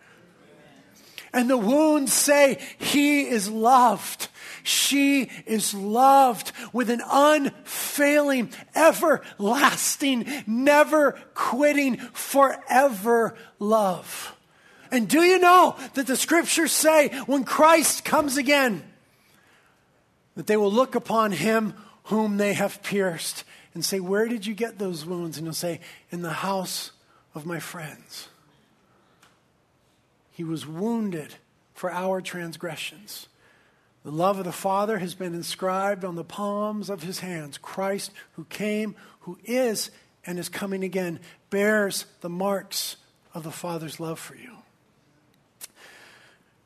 [1.32, 4.28] And the wounds say, He is loved.
[4.62, 14.36] She is loved with an unfailing, everlasting, never quitting, forever love.
[14.90, 18.82] And do you know that the scriptures say when Christ comes again,
[20.36, 21.74] that they will look upon him
[22.04, 25.38] whom they have pierced and say, Where did you get those wounds?
[25.38, 26.92] And he'll say, In the house
[27.34, 28.28] of my friends.
[30.32, 31.34] He was wounded
[31.74, 33.28] for our transgressions.
[34.02, 37.58] The love of the Father has been inscribed on the palms of his hands.
[37.58, 39.90] Christ, who came, who is,
[40.24, 42.96] and is coming again, bears the marks
[43.34, 44.59] of the Father's love for you.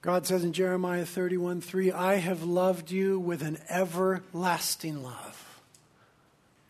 [0.05, 5.62] God says in Jeremiah 31 3, I have loved you with an everlasting love.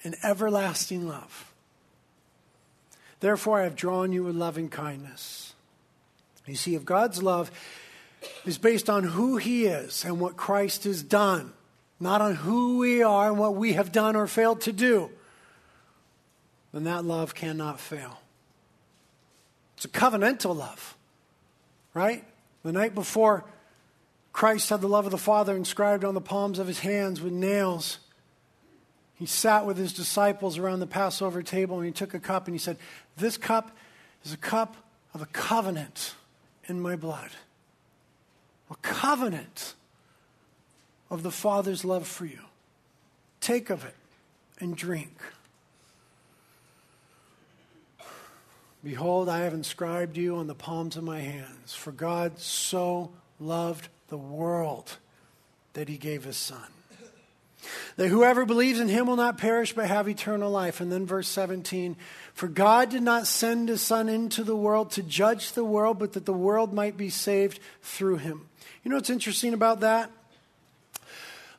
[0.04, 1.52] An everlasting love.
[3.18, 5.52] Therefore, I have drawn you with loving kindness.
[6.46, 7.50] You see, if God's love
[8.44, 11.54] is based on who He is and what Christ has done,
[11.98, 15.10] not on who we are and what we have done or failed to do,
[16.72, 18.20] then that love cannot fail.
[19.74, 20.94] It's a covenantal love,
[21.94, 22.24] right?
[22.64, 23.44] The night before,
[24.32, 27.32] Christ had the love of the Father inscribed on the palms of his hands with
[27.32, 27.98] nails.
[29.14, 32.54] He sat with his disciples around the Passover table and he took a cup and
[32.54, 32.78] he said,
[33.16, 33.76] This cup
[34.24, 34.76] is a cup
[35.12, 36.14] of a covenant
[36.66, 37.30] in my blood.
[38.70, 39.74] A covenant
[41.10, 42.40] of the Father's love for you.
[43.40, 43.94] Take of it
[44.58, 45.20] and drink.
[48.84, 51.74] Behold, I have inscribed you on the palms of my hands.
[51.74, 54.98] For God so loved the world
[55.72, 56.60] that he gave his Son.
[57.96, 60.82] That whoever believes in him will not perish but have eternal life.
[60.82, 61.96] And then verse 17
[62.34, 66.12] For God did not send his Son into the world to judge the world, but
[66.12, 68.48] that the world might be saved through him.
[68.82, 70.10] You know what's interesting about that?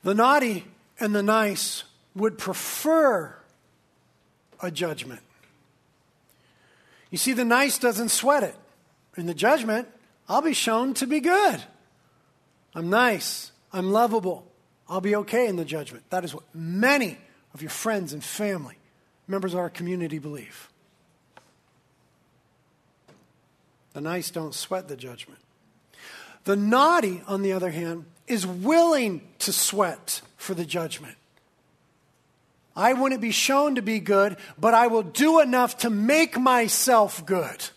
[0.03, 0.65] The naughty
[0.99, 3.35] and the nice would prefer
[4.61, 5.21] a judgment.
[7.15, 8.57] You see, the nice doesn't sweat it.
[9.15, 9.87] In the judgment,
[10.27, 11.63] I'll be shown to be good.
[12.73, 13.53] I'm nice.
[13.71, 14.45] I'm lovable.
[14.89, 16.03] I'll be okay in the judgment.
[16.09, 17.17] That is what many
[17.53, 18.75] of your friends and family,
[19.29, 20.69] members of our community, believe.
[23.93, 25.39] The nice don't sweat the judgment.
[26.43, 31.15] The naughty, on the other hand, is willing to sweat for the judgment.
[32.75, 37.25] I wouldn't be shown to be good, but I will do enough to make myself
[37.25, 37.69] good.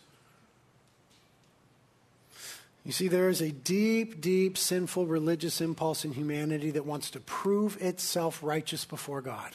[2.85, 7.21] You see, there is a deep, deep sinful religious impulse in humanity that wants to
[7.21, 9.51] prove itself righteous before God.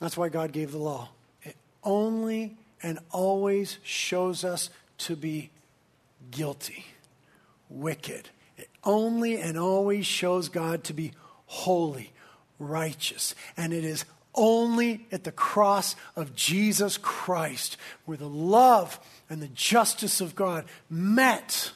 [0.00, 1.10] That's why God gave the law.
[1.42, 5.50] It only and always shows us to be
[6.30, 6.86] guilty,
[7.68, 8.30] wicked.
[8.56, 11.12] It only and always shows God to be
[11.44, 12.12] holy,
[12.60, 13.34] righteous.
[13.56, 14.04] And it is
[14.34, 20.66] only at the cross of Jesus Christ where the love and the justice of God
[20.88, 21.72] met.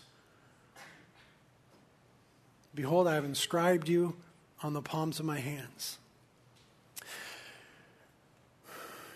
[2.75, 4.15] Behold, I have inscribed you
[4.63, 5.99] on the palms of my hands.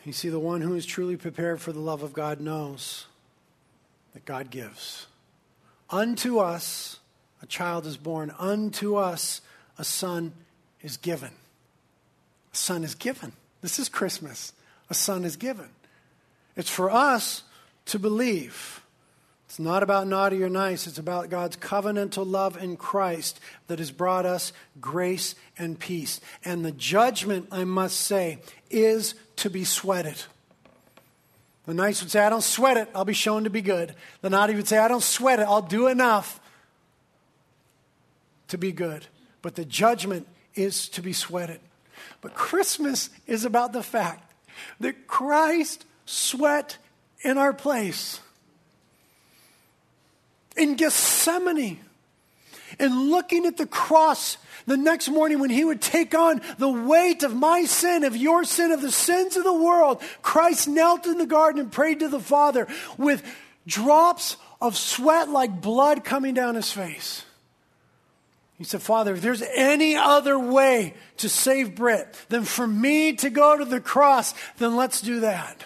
[0.05, 3.07] You see, the one who is truly prepared for the love of God knows
[4.14, 5.07] that God gives.
[5.91, 6.99] Unto us
[7.43, 9.41] a child is born, unto us
[9.77, 10.33] a son
[10.83, 11.31] is given.
[12.59, 13.31] A son is given.
[13.61, 14.53] This is Christmas.
[14.91, 15.69] A son is given.
[16.57, 17.45] It's for us
[17.87, 18.83] to believe.
[19.47, 20.89] It's not about naughty or nice.
[20.89, 23.39] It's about God's covenantal love in Christ
[23.69, 26.21] that has brought us grace and peace.
[26.45, 28.41] And the judgment, I must say,
[28.71, 30.21] is to be sweated.
[31.67, 33.95] The nice would say, I don't sweat it, I'll be shown to be good.
[34.21, 36.41] The naughty would say, I don't sweat it, I'll do enough
[38.49, 39.07] to be good.
[39.43, 41.61] But the judgment is to be sweated.
[42.21, 44.33] But Christmas is about the fact
[44.81, 46.79] that Christ sweat
[47.23, 48.21] in our place
[50.57, 51.79] in Gethsemane
[52.79, 57.23] and looking at the cross the next morning when he would take on the weight
[57.23, 61.16] of my sin, of your sin, of the sins of the world, Christ knelt in
[61.16, 62.66] the garden and prayed to the Father
[62.99, 63.23] with
[63.66, 67.25] drops of sweat like blood coming down his face.
[68.59, 73.31] He said, Father, if there's any other way to save Brit than for me to
[73.31, 75.65] go to the cross, then let's do that.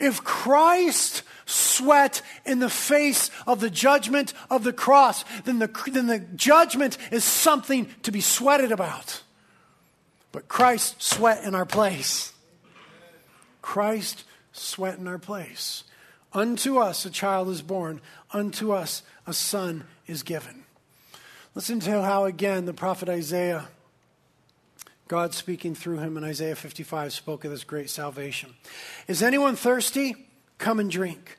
[0.00, 6.08] If Christ sweat in the face of the judgment of the cross, then the, then
[6.08, 9.22] the judgment is something to be sweated about.
[10.32, 12.32] But Christ sweat in our place.
[13.62, 15.84] Christ sweat in our place.
[16.32, 18.00] Unto us a child is born,
[18.32, 20.63] unto us a son is given.
[21.54, 23.68] Listen to how, again, the prophet Isaiah,
[25.06, 28.54] God speaking through him in Isaiah 55, spoke of this great salvation.
[29.06, 30.16] Is anyone thirsty?
[30.58, 31.38] Come and drink.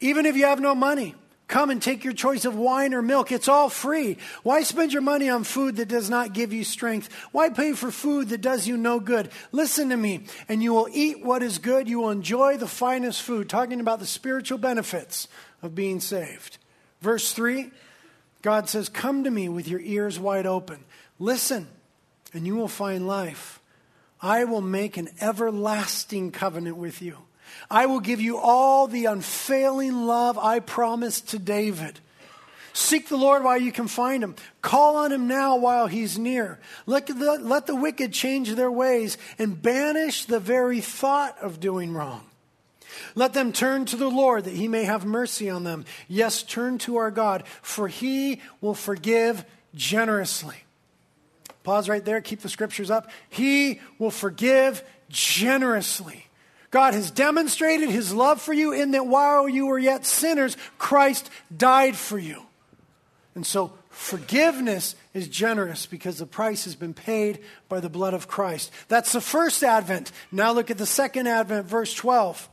[0.00, 1.14] Even if you have no money,
[1.46, 3.30] come and take your choice of wine or milk.
[3.30, 4.18] It's all free.
[4.42, 7.08] Why spend your money on food that does not give you strength?
[7.30, 9.30] Why pay for food that does you no good?
[9.52, 11.88] Listen to me, and you will eat what is good.
[11.88, 13.48] You will enjoy the finest food.
[13.48, 15.28] Talking about the spiritual benefits
[15.62, 16.58] of being saved.
[17.00, 17.70] Verse 3
[18.42, 20.84] God says, Come to me with your ears wide open.
[21.18, 21.68] Listen,
[22.34, 23.60] and you will find life.
[24.20, 27.18] I will make an everlasting covenant with you.
[27.70, 32.00] I will give you all the unfailing love I promised to David.
[32.72, 34.34] Seek the Lord while you can find him.
[34.62, 36.58] Call on him now while he's near.
[36.86, 41.92] Let the, let the wicked change their ways and banish the very thought of doing
[41.92, 42.24] wrong.
[43.14, 45.84] Let them turn to the Lord that he may have mercy on them.
[46.08, 50.56] Yes, turn to our God, for he will forgive generously.
[51.62, 53.10] Pause right there, keep the scriptures up.
[53.28, 56.26] He will forgive generously.
[56.70, 61.30] God has demonstrated his love for you in that while you were yet sinners, Christ
[61.54, 62.42] died for you.
[63.34, 68.26] And so forgiveness is generous because the price has been paid by the blood of
[68.26, 68.72] Christ.
[68.88, 70.10] That's the first advent.
[70.32, 72.48] Now look at the second advent, verse 12.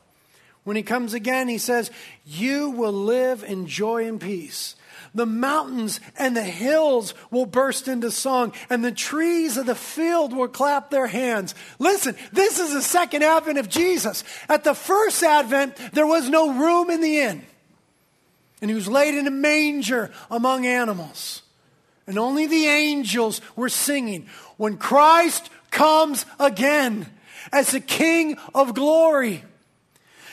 [0.70, 1.90] When he comes again, he says,
[2.28, 4.76] You will live in joy and peace.
[5.16, 10.32] The mountains and the hills will burst into song, and the trees of the field
[10.32, 11.56] will clap their hands.
[11.80, 14.24] Listen, this is the second advent of Jesus.
[14.48, 17.42] At the first advent, there was no room in the inn,
[18.62, 21.42] and he was laid in a manger among animals.
[22.06, 24.28] And only the angels were singing.
[24.58, 27.08] When Christ comes again
[27.52, 29.44] as the King of glory,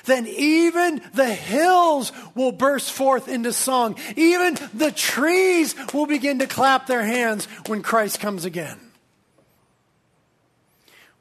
[0.06, 3.96] then even the hills will burst forth into song.
[4.16, 8.80] Even the trees will begin to clap their hands when Christ comes again.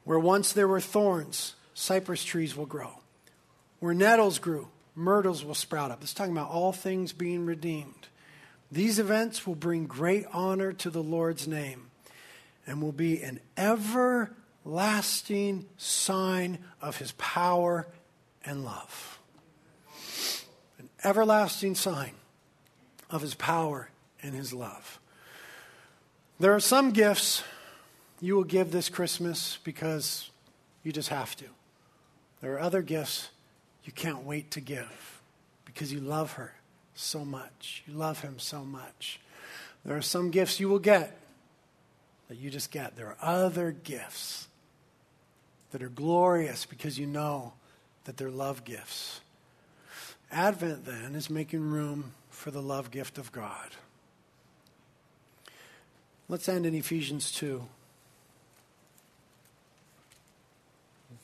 [0.04, 3.00] Where once there were thorns, cypress trees will grow.
[3.80, 6.02] Where nettles grew, myrtles will sprout up.
[6.02, 8.06] Is talking about all things being redeemed.
[8.70, 11.90] These events will bring great honor to the Lord's name
[12.66, 14.34] and will be an everlasting
[15.76, 17.86] sign of his power
[18.46, 19.18] and love.
[20.78, 22.12] An everlasting sign
[23.10, 23.90] of his power
[24.22, 25.00] and his love.
[26.38, 27.42] There are some gifts
[28.20, 30.30] you will give this Christmas because
[30.82, 31.46] you just have to.
[32.40, 33.30] There are other gifts
[33.84, 35.20] you can't wait to give
[35.64, 36.54] because you love her
[36.94, 37.82] so much.
[37.86, 39.20] You love him so much.
[39.84, 41.18] There are some gifts you will get
[42.28, 42.96] that you just get.
[42.96, 44.48] There are other gifts
[45.70, 47.52] that are glorious because you know
[48.06, 49.20] that they're love gifts.
[50.32, 53.70] Advent, then, is making room for the love gift of God.
[56.28, 57.62] Let's end in Ephesians 2.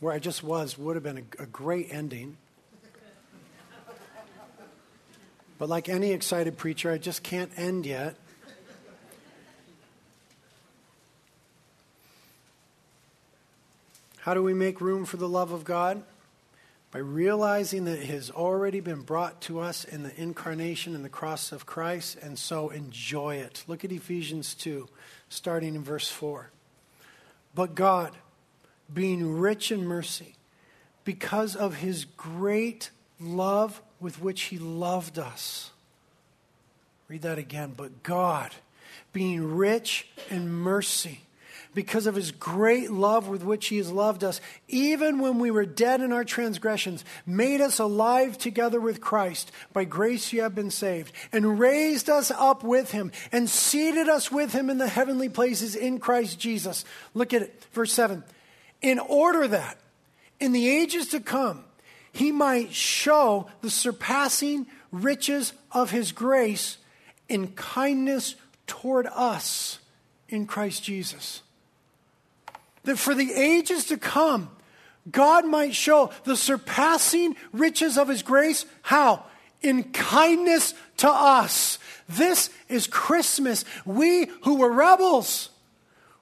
[0.01, 2.37] Where I just was would have been a, a great ending.
[5.59, 8.17] But like any excited preacher, I just can't end yet.
[14.19, 16.03] How do we make room for the love of God?
[16.93, 21.09] By realizing that it has already been brought to us in the incarnation and the
[21.09, 23.65] cross of Christ, and so enjoy it.
[23.67, 24.89] Look at Ephesians 2,
[25.31, 26.51] starting in verse 4.
[27.55, 28.13] But God,
[28.93, 30.35] being rich in mercy,
[31.05, 35.71] because of his great love with which he loved us.
[37.09, 37.73] Read that again.
[37.77, 38.53] But God,
[39.13, 41.23] being rich in mercy,
[41.75, 45.65] because of his great love with which he has loved us, even when we were
[45.65, 49.51] dead in our transgressions, made us alive together with Christ.
[49.73, 54.31] By grace you have been saved, and raised us up with him, and seated us
[54.31, 56.85] with him in the heavenly places in Christ Jesus.
[57.15, 58.23] Look at it, verse 7.
[58.83, 59.79] In order that
[60.41, 61.65] in the ages to come,
[62.13, 66.77] he might show the surpassing riches of his grace
[67.29, 68.35] in kindness
[68.67, 69.79] toward us
[70.29, 71.43] in Christ Jesus
[72.85, 74.51] that for the ages to come,
[75.11, 78.65] God might show the surpassing riches of his grace.
[78.83, 79.25] How?
[79.61, 81.79] In kindness to us.
[82.09, 83.65] This is Christmas.
[83.85, 85.51] We who were rebels,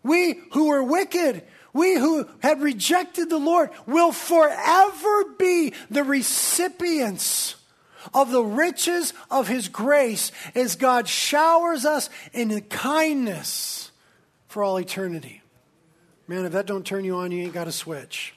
[0.02, 1.42] we who were wicked,
[1.72, 7.56] we who had rejected the Lord will forever be the recipients
[8.14, 13.90] of the riches of his grace as God showers us in kindness
[14.48, 15.39] for all eternity.
[16.31, 18.35] Man, if that don't turn you on, you ain't got a switch.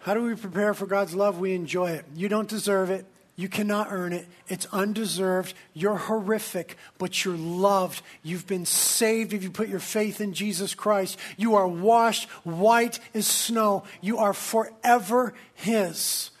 [0.00, 1.38] How do we prepare for God's love?
[1.38, 2.04] We enjoy it.
[2.12, 3.06] You don't deserve it.
[3.36, 4.26] You cannot earn it.
[4.48, 5.54] It's undeserved.
[5.72, 8.02] You're horrific, but you're loved.
[8.24, 11.16] You've been saved if you put your faith in Jesus Christ.
[11.36, 13.84] You are washed white as snow.
[14.00, 16.32] You are forever His.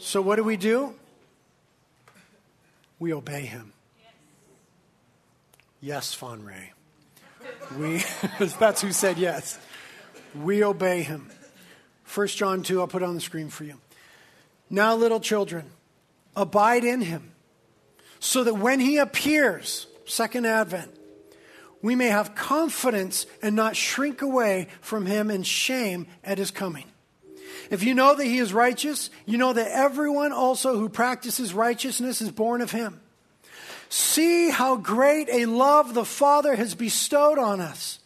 [0.00, 0.96] So, what do we do?
[2.98, 3.72] We obey Him.
[5.80, 6.73] Yes, Fawn Ray.
[7.78, 8.02] We,
[8.58, 9.58] that's who said yes.
[10.34, 11.30] We obey him.
[12.12, 13.80] 1 John 2, I'll put on the screen for you.
[14.70, 15.70] Now, little children,
[16.36, 17.32] abide in him,
[18.20, 20.94] so that when he appears, second advent,
[21.82, 26.86] we may have confidence and not shrink away from him in shame at his coming.
[27.70, 32.20] If you know that he is righteous, you know that everyone also who practices righteousness
[32.20, 33.00] is born of him.
[33.94, 38.00] See how great a love the Father has bestowed on us,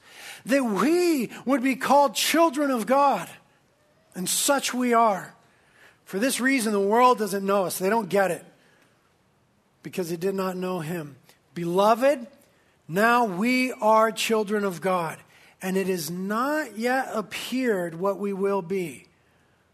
[0.45, 3.26] that we would be called children of God.
[4.14, 5.34] And such we are.
[6.05, 7.78] For this reason, the world doesn't know us.
[7.78, 8.45] They don't get it
[9.82, 11.16] because they did not know Him.
[11.55, 12.26] Beloved,
[12.86, 15.16] now we are children of God,
[15.62, 19.07] and it has not yet appeared what we will be.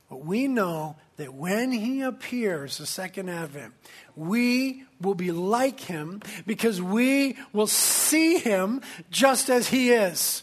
[0.08, 3.74] But we know that when He appears, the second advent,
[4.14, 8.80] we will be like him because we will see him
[9.10, 10.42] just as he is.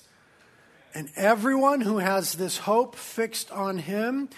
[0.93, 4.29] And everyone who has this hope fixed on him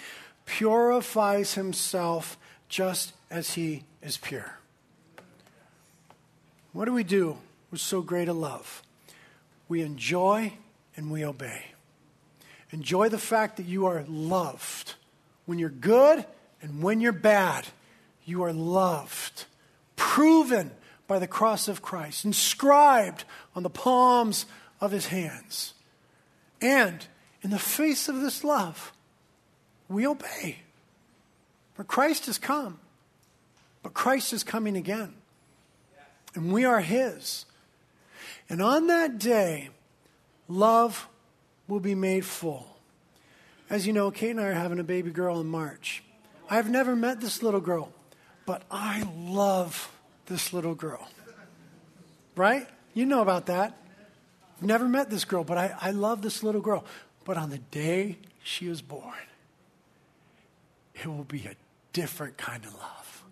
[0.46, 4.58] purifies himself just as he is pure.
[6.72, 7.38] What do we do
[7.70, 8.82] with so great a love?
[9.68, 10.54] We enjoy
[10.96, 11.66] and we obey.
[12.70, 14.94] Enjoy the fact that you are loved.
[15.46, 16.24] When you're good
[16.62, 17.66] and when you're bad,
[18.24, 19.46] you are loved
[20.04, 20.70] proven
[21.06, 23.24] by the cross of Christ, inscribed
[23.56, 24.44] on the palms
[24.78, 25.72] of his hands.
[26.60, 27.06] And
[27.42, 28.92] in the face of this love,
[29.88, 30.58] we obey.
[31.72, 32.78] For Christ has come,
[33.82, 35.14] but Christ is coming again.
[36.34, 37.46] And we are his.
[38.50, 39.70] And on that day,
[40.48, 41.08] love
[41.66, 42.76] will be made full.
[43.70, 46.04] As you know, Kate and I are having a baby girl in March.
[46.50, 47.90] I've never met this little girl.
[48.46, 49.90] But I love
[50.26, 51.08] this little girl.
[52.36, 52.66] Right?
[52.94, 53.76] You know about that.
[54.60, 56.84] Never met this girl, but I, I love this little girl.
[57.24, 59.14] But on the day she is born,
[60.94, 61.54] it will be a
[61.92, 63.24] different kind of love.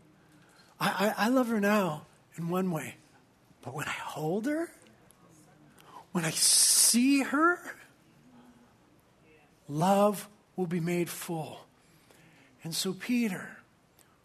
[0.80, 2.97] I, I, I love her now in one way,
[3.62, 4.70] but when I hold her,
[6.12, 7.59] when I see her,
[9.68, 11.61] love will be made full.
[12.64, 13.59] And so, Peter,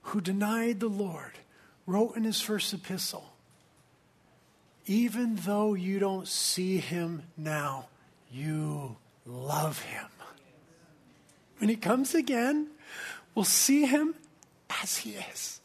[0.02, 1.34] who denied the Lord,
[1.88, 3.26] wrote in his first epistle
[4.86, 7.88] Even though you don't see him now,
[8.32, 10.06] you love him.
[11.58, 12.68] when he comes again,
[13.34, 14.14] we'll see him
[14.84, 15.60] as he is.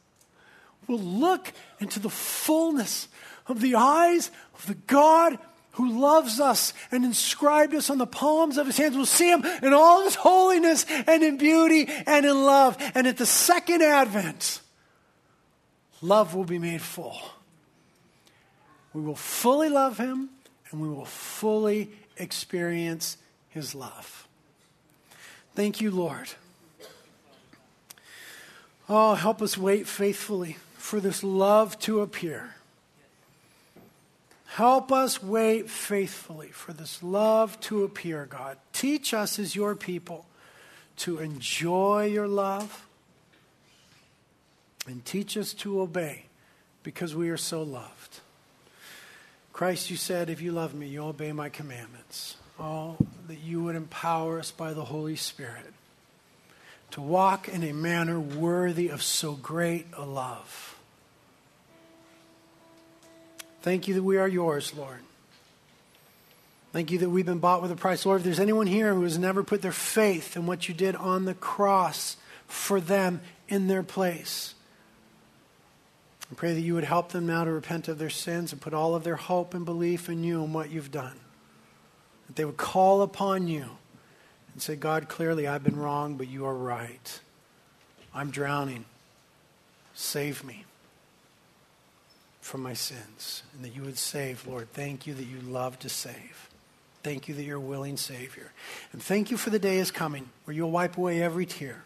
[0.88, 3.08] We'll look into the fullness
[3.46, 5.38] of the eyes of the God
[5.72, 8.94] who loves us and inscribed us on the palms of his hands.
[8.94, 12.76] We'll see him in all his holiness and in beauty and in love.
[12.94, 14.60] And at the second advent,
[16.02, 17.18] love will be made full.
[18.92, 20.28] We will fully love him
[20.70, 23.16] and we will fully experience
[23.48, 24.28] his love.
[25.54, 26.28] Thank you, Lord.
[28.88, 32.56] Oh, help us wait faithfully for this love to appear.
[34.46, 38.58] Help us wait faithfully for this love to appear, God.
[38.74, 40.26] Teach us as your people
[40.96, 42.86] to enjoy your love
[44.86, 46.26] and teach us to obey
[46.82, 48.20] because we are so loved.
[49.52, 52.36] Christ, you said, if you love me, you'll obey my commandments.
[52.58, 52.96] Oh,
[53.28, 55.72] that you would empower us by the Holy Spirit
[56.92, 60.76] to walk in a manner worthy of so great a love.
[63.62, 64.98] Thank you that we are yours, Lord.
[66.72, 68.04] Thank you that we've been bought with a price.
[68.04, 70.96] Lord, if there's anyone here who has never put their faith in what you did
[70.96, 72.16] on the cross
[72.46, 74.54] for them in their place,
[76.32, 78.72] I pray that you would help them now to repent of their sins and put
[78.72, 81.20] all of their hope and belief in you and what you've done.
[82.26, 83.68] That they would call upon you
[84.54, 87.20] and say, God, clearly I've been wrong, but you are right.
[88.14, 88.86] I'm drowning.
[89.92, 90.64] Save me
[92.40, 94.72] from my sins and that you would save, Lord.
[94.72, 96.48] Thank you that you love to save.
[97.02, 98.52] Thank you that you're a willing Savior.
[98.94, 101.84] And thank you for the day is coming where you'll wipe away every tear.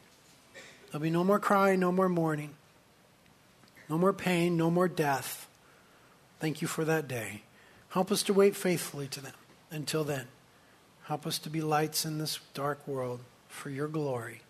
[0.92, 2.54] There'll be no more crying, no more mourning,
[3.88, 5.48] no more pain, no more death.
[6.40, 7.42] Thank you for that day.
[7.90, 9.32] Help us to wait faithfully to them.
[9.70, 10.26] Until then,
[11.04, 14.42] help us to be lights in this dark world for your glory.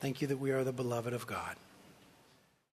[0.00, 1.56] Thank you that we are the beloved of God.